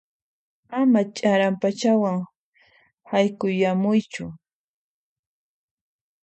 Ama 0.79 1.01
ch'aran 1.15 1.55
p'achawan 1.61 2.19
haykuyamuychu. 3.09 4.25